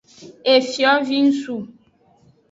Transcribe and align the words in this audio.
Efiovingsu. 0.53 1.55